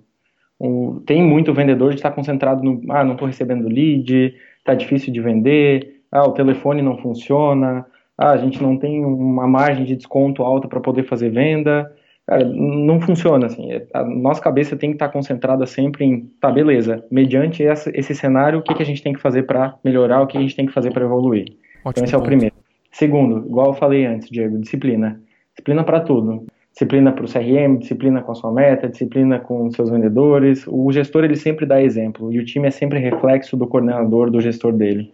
[0.59, 5.11] O, tem muito vendedor que está concentrado no, ah, não estou recebendo lead, está difícil
[5.11, 7.85] de vender, ah, o telefone não funciona,
[8.17, 11.91] ah, a gente não tem uma margem de desconto alta para poder fazer venda.
[12.25, 13.71] Cara, não funciona assim.
[13.71, 17.91] É, a nossa cabeça tem que estar tá concentrada sempre em, tá, beleza, mediante essa,
[17.93, 20.41] esse cenário, o que, que a gente tem que fazer para melhorar, o que a
[20.41, 21.53] gente tem que fazer para evoluir.
[21.83, 22.15] Ótimo então, esse ponto.
[22.15, 22.55] é o primeiro.
[22.91, 25.21] Segundo, igual eu falei antes, Diego, disciplina.
[25.53, 29.89] Disciplina para tudo disciplina para o CRM, disciplina com a sua meta, disciplina com seus
[29.89, 30.65] vendedores.
[30.67, 34.41] O gestor ele sempre dá exemplo e o time é sempre reflexo do coordenador, do
[34.41, 35.11] gestor dele.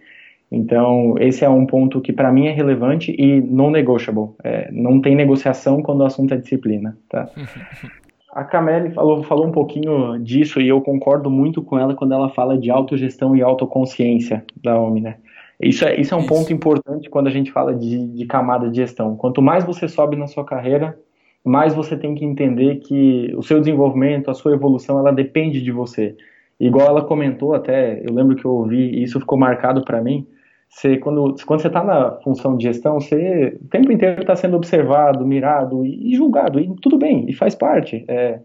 [0.52, 4.32] Então, esse é um ponto que para mim é relevante e non-negotiable.
[4.44, 6.98] É, não tem negociação quando o assunto é disciplina.
[7.08, 7.30] Tá?
[8.34, 12.30] A Camille falou, falou um pouquinho disso e eu concordo muito com ela quando ela
[12.30, 15.16] fala de autogestão e autoconsciência da OMI, né?
[15.60, 16.30] Isso é, isso é um isso.
[16.30, 19.18] ponto importante quando a gente fala de, de camada de gestão.
[19.18, 20.98] Quanto mais você sobe na sua carreira,
[21.44, 25.72] mais você tem que entender que o seu desenvolvimento, a sua evolução, ela depende de
[25.72, 26.16] você.
[26.60, 30.28] Igual ela comentou até, eu lembro que eu ouvi e isso ficou marcado para mim,
[30.72, 34.56] você, quando, quando você está na função de gestão, você o tempo inteiro está sendo
[34.56, 38.06] observado, mirado e, julgado, e tudo bem, e faz parte.
[38.08, 38.40] É,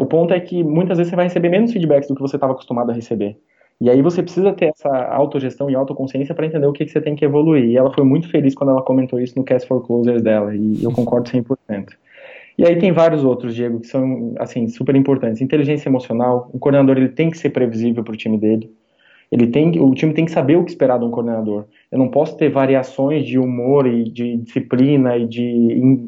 [0.00, 2.52] o ponto é que muitas vezes você vai receber menos feedbacks do que você estava
[2.52, 3.38] acostumado a receber.
[3.80, 7.00] E aí você precisa ter essa autogestão e autoconsciência para entender o que, que, você
[7.00, 7.64] tem que evoluir.
[7.64, 10.84] E ela foi muito feliz quando ela comentou isso no Cast for Closers dela, e
[10.84, 11.88] eu concordo 100%.
[12.58, 15.40] E aí tem vários outros, Diego, que são assim super importantes.
[15.40, 18.70] Inteligência emocional, o coordenador ele tem que ser previsível para o time dele.
[19.32, 21.64] Ele tem, o time tem que saber o que esperar de um coordenador.
[21.90, 25.42] Eu não posso ter variações de humor e de disciplina e de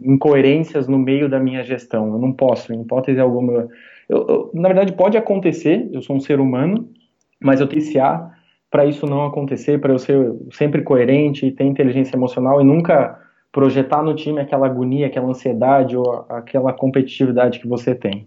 [0.04, 2.12] incoerências no meio da minha gestão.
[2.12, 3.68] Eu não posso, em hipótese alguma.
[4.08, 6.86] Eu, eu, na verdade, pode acontecer, eu sou um ser humano,
[7.42, 7.88] mas eu tenho que
[8.70, 13.20] para isso não acontecer, para eu ser sempre coerente e ter inteligência emocional e nunca
[13.52, 18.24] projetar no time aquela agonia, aquela ansiedade ou aquela competitividade que você tem.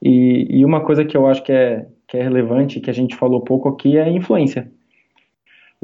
[0.00, 3.16] E, e uma coisa que eu acho que é, que é relevante, que a gente
[3.16, 4.70] falou pouco aqui, é a influência.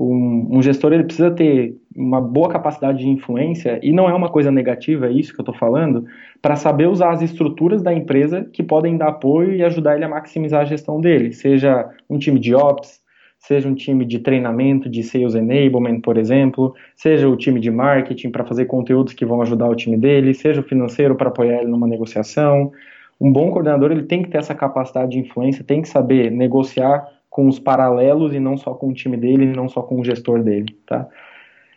[0.02, 4.30] Um, um, gestor ele precisa ter uma boa capacidade de influência, e não é uma
[4.30, 6.06] coisa negativa, é isso que eu estou falando,
[6.40, 10.08] para saber usar as estruturas da empresa que podem dar apoio e ajudar ele a
[10.08, 12.98] maximizar a gestão dele, seja um time de ops,
[13.38, 18.30] seja um time de treinamento, de sales enablement, por exemplo, seja o time de marketing
[18.30, 21.70] para fazer conteúdos que vão ajudar o time dele, seja o financeiro para apoiar ele
[21.70, 22.72] numa negociação,
[23.20, 27.06] um bom coordenador ele tem que ter essa capacidade de influência, tem que saber negociar
[27.40, 30.42] com os paralelos e não só com o time dele, não só com o gestor
[30.42, 31.09] dele, tá?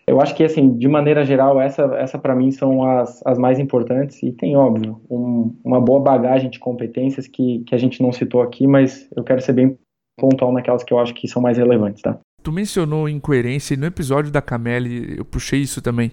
[0.06, 3.58] Eu acho que, assim, de maneira geral, essa, essa para mim são as, as mais
[3.60, 8.12] importantes e tem, óbvio, um, uma boa bagagem de competências que, que a gente não
[8.12, 9.78] citou aqui, mas eu quero ser bem
[10.20, 12.20] pontual naquelas que eu acho que são mais relevantes, tá?
[12.44, 16.12] Tu mencionou incoerência e no episódio da Camille eu puxei isso também.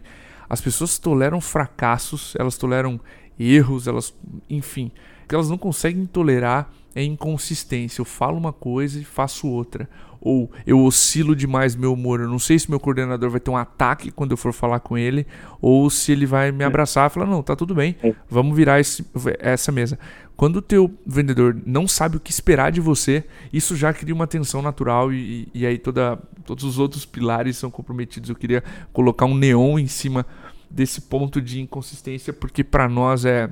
[0.48, 3.00] As pessoas toleram fracassos, elas toleram
[3.36, 4.16] erros, elas,
[4.48, 4.92] enfim,
[5.30, 8.00] que elas não conseguem tolerar é inconsistência.
[8.00, 9.88] Eu falo uma coisa e faço outra.
[10.20, 12.18] Ou eu oscilo demais meu humor.
[12.18, 14.98] Eu não sei se meu coordenador vai ter um ataque quando eu for falar com
[14.98, 15.24] ele,
[15.60, 17.96] ou se ele vai me abraçar e falar: não, tá tudo bem,
[18.28, 19.06] vamos virar esse,
[19.38, 19.96] essa mesa.
[20.36, 24.26] Quando o teu vendedor não sabe o que esperar de você, isso já cria uma
[24.26, 28.28] tensão natural e, e aí toda, todos os outros pilares são comprometidos.
[28.28, 30.26] Eu queria colocar um neon em cima
[30.68, 33.48] desse ponto de inconsistência, porque para nós é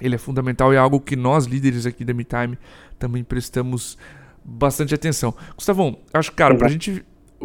[0.00, 2.58] ele é fundamental e é algo que nós, líderes aqui da MeTime,
[2.98, 3.98] também prestamos
[4.44, 5.34] bastante atenção.
[5.54, 7.04] Gustavão, acho que, cara, para a gente.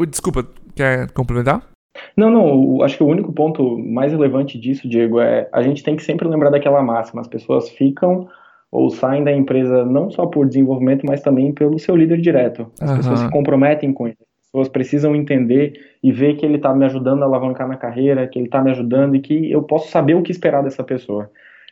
[0.09, 1.67] Desculpa, quer complementar?
[2.15, 5.95] Não, não, acho que o único ponto mais relevante disso, Diego, é a gente tem
[5.95, 8.27] que sempre lembrar daquela máxima: as pessoas ficam
[8.71, 12.71] ou saem da empresa não só por desenvolvimento, mas também pelo seu líder direto.
[12.79, 12.97] As uhum.
[12.97, 14.17] pessoas se comprometem com isso.
[14.21, 18.27] As pessoas precisam entender e ver que ele está me ajudando a alavancar na carreira,
[18.27, 21.29] que ele está me ajudando e que eu posso saber o que esperar dessa pessoa.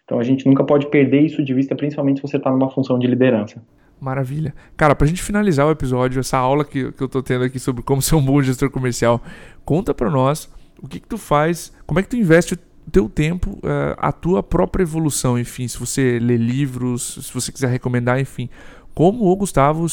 [0.10, 2.98] Então a gente nunca pode perder isso de vista, principalmente se você está numa função
[2.98, 3.62] de liderança.
[4.02, 4.56] Maravilha.
[4.76, 7.84] Cara, pra gente finalizar o episódio, essa aula que, que eu tô tendo aqui sobre
[7.84, 9.22] como ser um bom gestor comercial,
[9.64, 12.58] conta pra nós o que que tu faz, como é que tu investe o
[12.92, 17.68] teu tempo, uh, a tua própria evolução, enfim, se você lê livros, se você quiser
[17.68, 18.50] recomendar, enfim,
[18.96, 19.86] como o Gustavo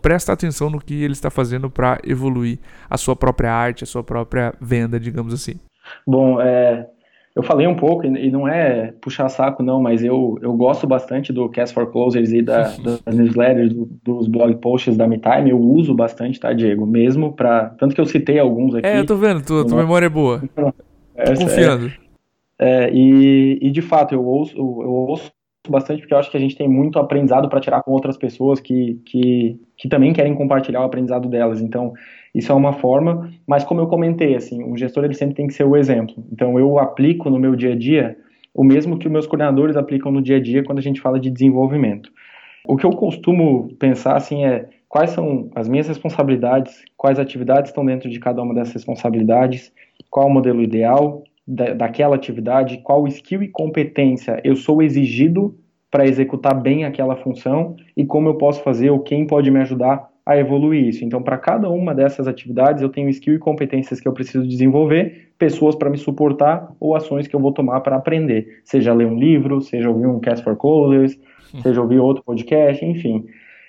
[0.00, 4.02] presta atenção no que ele está fazendo para evoluir a sua própria arte, a sua
[4.02, 5.60] própria venda, digamos assim.
[6.06, 6.88] Bom, é,
[7.34, 11.32] eu falei um pouco, e não é puxar saco, não, mas eu, eu gosto bastante
[11.32, 12.62] do Cast for Closers e da,
[13.04, 15.50] das newsletters, do, dos blog posts da MeTime.
[15.50, 16.84] Eu uso bastante, tá, Diego?
[16.84, 18.86] Mesmo para Tanto que eu citei alguns aqui.
[18.86, 20.42] É, eu tô vendo, tua, tua memória é boa.
[20.54, 21.92] tô confiando.
[22.58, 25.30] É, é, e, e, de fato, eu ouço, eu ouço
[25.68, 28.60] bastante porque eu acho que a gente tem muito aprendizado para tirar com outras pessoas
[28.60, 31.60] que, que, que também querem compartilhar o aprendizado delas.
[31.60, 31.92] Então,
[32.34, 35.54] isso é uma forma, mas como eu comentei, assim, um gestor ele sempre tem que
[35.54, 36.14] ser o exemplo.
[36.32, 38.16] Então eu aplico no meu dia a dia
[38.54, 41.18] o mesmo que os meus coordenadores aplicam no dia a dia quando a gente fala
[41.18, 42.10] de desenvolvimento.
[42.66, 47.84] O que eu costumo pensar assim é quais são as minhas responsabilidades, quais atividades estão
[47.84, 49.72] dentro de cada uma dessas responsabilidades,
[50.10, 55.58] qual o modelo ideal da, daquela atividade, qual skill e competência eu sou exigido
[55.90, 60.08] para executar bem aquela função e como eu posso fazer ou quem pode me ajudar
[60.24, 61.04] a evoluir isso.
[61.04, 65.30] Então, para cada uma dessas atividades, eu tenho skill e competências que eu preciso desenvolver,
[65.36, 68.60] pessoas para me suportar ou ações que eu vou tomar para aprender.
[68.64, 71.18] Seja ler um livro, seja ouvir um Cast for Closers,
[71.62, 73.26] seja ouvir outro podcast, enfim.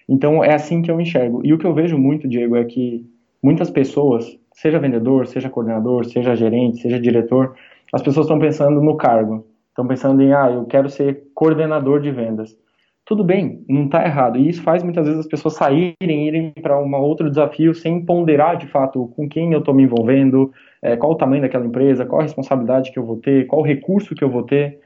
[0.07, 1.41] Então, é assim que eu enxergo.
[1.43, 3.05] E o que eu vejo muito, Diego, é que
[3.41, 7.55] muitas pessoas seja vendedor, seja coordenador, seja gerente, seja diretor,
[7.93, 9.45] as pessoas estão pensando no cargo.
[9.69, 12.57] Estão pensando em, ah, eu quero ser coordenador de vendas.
[13.05, 14.37] Tudo bem, não está errado.
[14.37, 18.57] E isso faz muitas vezes as pessoas saírem, irem para um outro desafio sem ponderar
[18.57, 22.19] de fato com quem eu estou me envolvendo, é, qual o tamanho daquela empresa, qual
[22.21, 24.79] a responsabilidade que eu vou ter, qual o recurso que eu vou ter.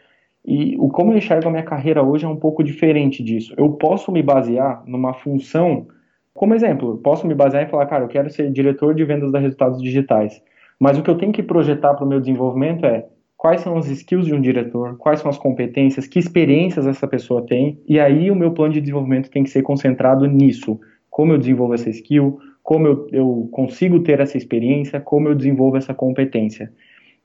[0.45, 3.53] E o como eu enxergo a minha carreira hoje é um pouco diferente disso.
[3.57, 5.87] Eu posso me basear numa função,
[6.35, 9.39] como exemplo, posso me basear e falar, cara, eu quero ser diretor de vendas da
[9.39, 10.43] resultados digitais.
[10.77, 13.87] Mas o que eu tenho que projetar para o meu desenvolvimento é quais são as
[13.87, 18.29] skills de um diretor, quais são as competências, que experiências essa pessoa tem, e aí
[18.29, 20.77] o meu plano de desenvolvimento tem que ser concentrado nisso.
[21.09, 25.77] Como eu desenvolvo essa skill, como eu, eu consigo ter essa experiência, como eu desenvolvo
[25.77, 26.69] essa competência.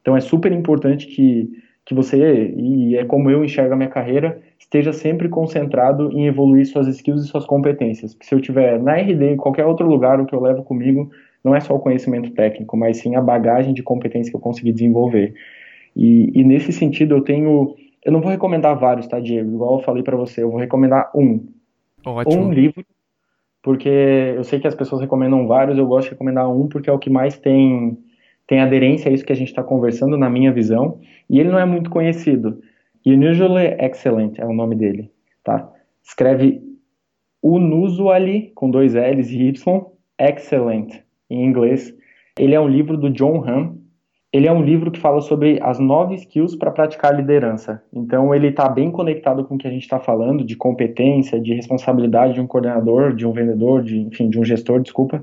[0.00, 1.50] Então é super importante que,
[1.84, 6.66] que você, e é como eu enxergo a minha carreira, esteja sempre concentrado em evoluir
[6.66, 8.14] suas skills e suas competências.
[8.14, 11.10] Porque se eu tiver na RD, em qualquer outro lugar, o que eu levo comigo
[11.42, 14.72] não é só o conhecimento técnico, mas sim a bagagem de competência que eu consegui
[14.72, 15.34] desenvolver.
[15.96, 19.54] E, e nesse sentido eu tenho, eu não vou recomendar vários, tá, Diego?
[19.54, 21.48] Igual eu falei para você, eu vou recomendar um.
[22.04, 22.44] Ótimo.
[22.44, 22.84] Um livro
[23.62, 26.92] porque eu sei que as pessoas recomendam vários, eu gosto de recomendar um porque é
[26.92, 27.98] o que mais tem,
[28.50, 30.98] tem aderência a isso que a gente está conversando, na minha visão,
[31.30, 32.60] e ele não é muito conhecido.
[33.06, 35.08] Unusually Excellent é o nome dele,
[35.44, 35.70] tá?
[36.02, 36.60] Escreve
[37.40, 39.86] Unusually, com dois L's e Y,
[40.18, 40.94] Excellent,
[41.30, 41.94] em inglês.
[42.36, 43.78] Ele é um livro do John Hamm,
[44.32, 47.80] ele é um livro que fala sobre as nove skills para praticar liderança.
[47.92, 51.54] Então, ele está bem conectado com o que a gente está falando de competência, de
[51.54, 55.22] responsabilidade de um coordenador, de um vendedor, de, enfim, de um gestor, desculpa.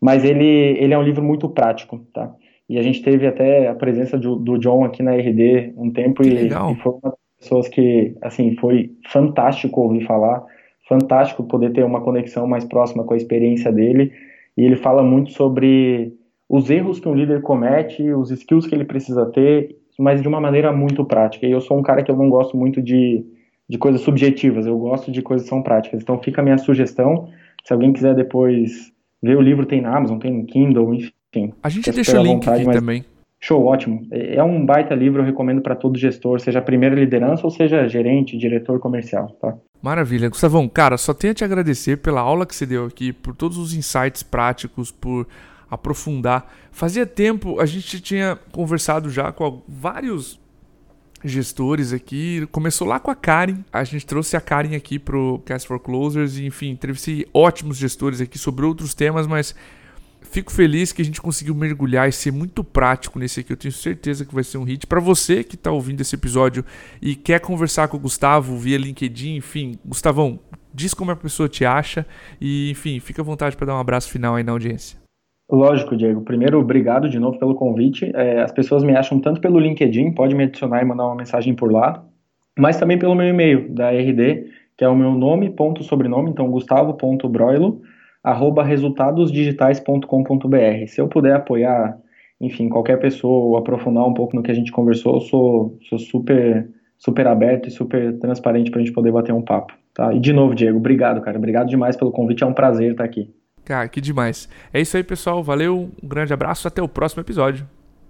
[0.00, 2.34] Mas ele, ele é um livro muito prático, tá?
[2.68, 6.22] E a gente teve até a presença do, do John aqui na RD um tempo
[6.22, 10.44] e, e, foi uma das pessoas que, assim, foi fantástico ouvir falar,
[10.86, 14.12] fantástico poder ter uma conexão mais próxima com a experiência dele.
[14.56, 16.12] E ele fala muito sobre
[16.48, 20.40] os erros que um líder comete, os skills que ele precisa ter, mas de uma
[20.40, 21.46] maneira muito prática.
[21.46, 23.24] E eu sou um cara que eu não gosto muito de,
[23.68, 26.02] de coisas subjetivas, eu gosto de coisas que são práticas.
[26.02, 27.28] Então fica a minha sugestão,
[27.64, 31.12] se alguém quiser depois ver o livro, tem na Amazon, tem no Kindle, enfim.
[31.62, 33.04] A gente deixa o link vontade, aqui também.
[33.40, 34.06] Show, ótimo.
[34.10, 37.86] É, é um baita livro, eu recomendo para todo gestor, seja primeira liderança ou seja
[37.88, 39.56] gerente, diretor comercial, tá?
[39.80, 40.28] Maravilha.
[40.28, 43.56] Gustavão, cara, só tenho a te agradecer pela aula que você deu aqui, por todos
[43.58, 45.26] os insights práticos, por
[45.70, 46.52] aprofundar.
[46.72, 50.40] Fazia tempo, a gente tinha conversado já com vários
[51.24, 52.46] gestores aqui.
[52.50, 53.58] Começou lá com a Karen.
[53.72, 58.20] A gente trouxe a Karen aqui pro Cast for Closers e, enfim, entrevistei ótimos gestores
[58.20, 59.54] aqui sobre outros temas, mas
[60.20, 63.52] fico feliz que a gente conseguiu mergulhar e ser muito prático nesse aqui.
[63.52, 64.86] Eu tenho certeza que vai ser um hit.
[64.86, 66.64] Para você que está ouvindo esse episódio
[67.00, 70.38] e quer conversar com o Gustavo via LinkedIn, enfim, Gustavão,
[70.72, 72.06] diz como a pessoa te acha
[72.40, 74.98] e, enfim, fica à vontade para dar um abraço final aí na audiência.
[75.50, 76.20] Lógico, Diego.
[76.20, 78.12] Primeiro, obrigado de novo pelo convite.
[78.14, 81.54] É, as pessoas me acham tanto pelo LinkedIn, pode me adicionar e mandar uma mensagem
[81.54, 82.04] por lá,
[82.58, 84.44] mas também pelo meu e-mail da RD,
[84.76, 87.80] que é o meu nome, ponto sobrenome, então gustavo.broilo,
[88.22, 90.86] arroba resultadosdigitais.com.br.
[90.86, 91.98] Se eu puder apoiar,
[92.40, 95.98] enfim, qualquer pessoa ou aprofundar um pouco no que a gente conversou, eu sou, sou
[95.98, 99.72] super, super aberto e super transparente para a gente poder bater um papo.
[99.94, 100.12] Tá?
[100.12, 101.38] E de novo, Diego, obrigado, cara.
[101.38, 103.32] Obrigado demais pelo convite, é um prazer estar aqui.
[103.64, 104.48] Cara, que demais.
[104.72, 105.42] É isso aí, pessoal.
[105.42, 107.66] Valeu, um grande abraço, até o próximo episódio.